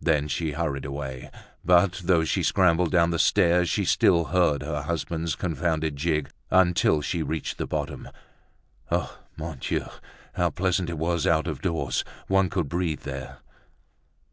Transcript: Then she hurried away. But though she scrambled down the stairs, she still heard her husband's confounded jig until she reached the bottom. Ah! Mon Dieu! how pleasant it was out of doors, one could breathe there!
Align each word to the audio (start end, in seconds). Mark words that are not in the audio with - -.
Then 0.00 0.26
she 0.26 0.50
hurried 0.54 0.84
away. 0.84 1.30
But 1.64 2.00
though 2.06 2.24
she 2.24 2.42
scrambled 2.42 2.90
down 2.90 3.10
the 3.10 3.16
stairs, 3.20 3.68
she 3.70 3.84
still 3.84 4.24
heard 4.24 4.60
her 4.60 4.82
husband's 4.82 5.36
confounded 5.36 5.94
jig 5.94 6.30
until 6.50 7.00
she 7.00 7.22
reached 7.22 7.58
the 7.58 7.66
bottom. 7.68 8.08
Ah! 8.90 9.18
Mon 9.36 9.58
Dieu! 9.60 9.84
how 10.32 10.50
pleasant 10.50 10.90
it 10.90 10.98
was 10.98 11.28
out 11.28 11.46
of 11.46 11.62
doors, 11.62 12.02
one 12.26 12.50
could 12.50 12.68
breathe 12.68 13.02
there! 13.02 13.38